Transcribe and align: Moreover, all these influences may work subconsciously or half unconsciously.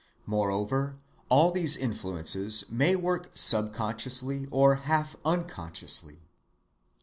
Moreover, 0.25 0.95
all 1.29 1.51
these 1.51 1.77
influences 1.77 2.65
may 2.71 2.95
work 2.95 3.29
subconsciously 3.35 4.47
or 4.49 4.73
half 4.77 5.15
unconsciously. 5.23 6.23